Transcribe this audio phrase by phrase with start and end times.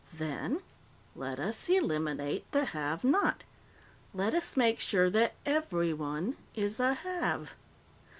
[0.15, 0.61] Then
[1.15, 3.43] let us eliminate the Have not.
[4.15, 7.51] Let us make sure that everyone is a Have.